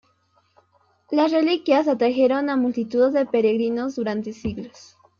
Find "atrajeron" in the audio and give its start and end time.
1.87-2.49